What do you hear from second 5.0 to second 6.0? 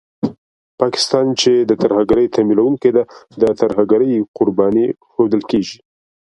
ښودل کېږي